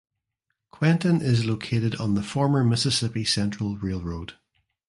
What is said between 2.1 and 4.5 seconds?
the former Mississippi Central Railroad.